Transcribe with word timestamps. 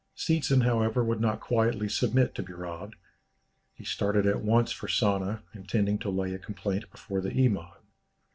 Seetzen, 0.17 0.63
however, 0.63 1.03
would 1.03 1.21
not 1.21 1.39
quietly 1.41 1.87
submit 1.87 2.33
to 2.33 2.41
be 2.41 2.53
robbed. 2.53 2.95
He 3.75 3.83
started 3.85 4.25
at 4.25 4.41
once 4.41 4.71
for 4.71 4.87
Sana, 4.87 5.43
intending 5.53 5.99
to 5.99 6.09
lay 6.09 6.33
a 6.33 6.39
complaint 6.39 6.89
before 6.91 7.21
the 7.21 7.31
Iman. 7.33 7.69